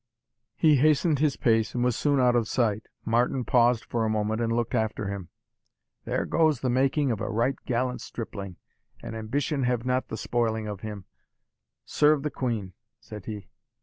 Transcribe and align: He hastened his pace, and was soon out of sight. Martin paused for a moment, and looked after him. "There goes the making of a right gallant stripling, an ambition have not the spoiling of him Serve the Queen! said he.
He 0.55 0.77
hastened 0.77 1.19
his 1.19 1.37
pace, 1.37 1.75
and 1.75 1.83
was 1.83 1.95
soon 1.95 2.19
out 2.19 2.35
of 2.35 2.47
sight. 2.47 2.87
Martin 3.05 3.45
paused 3.45 3.85
for 3.85 4.03
a 4.03 4.09
moment, 4.09 4.41
and 4.41 4.51
looked 4.51 4.73
after 4.73 5.09
him. 5.09 5.29
"There 6.05 6.25
goes 6.25 6.61
the 6.61 6.71
making 6.71 7.11
of 7.11 7.21
a 7.21 7.29
right 7.29 7.55
gallant 7.67 8.01
stripling, 8.01 8.55
an 9.03 9.13
ambition 9.13 9.61
have 9.65 9.85
not 9.85 10.07
the 10.07 10.17
spoiling 10.17 10.67
of 10.67 10.79
him 10.81 11.05
Serve 11.85 12.23
the 12.23 12.31
Queen! 12.31 12.73
said 12.99 13.25
he. 13.25 13.49